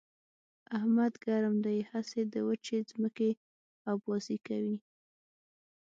[0.77, 3.29] احمد ګرم دی؛ هسې د وچې ځمکې
[3.91, 4.77] اوبازي کوي.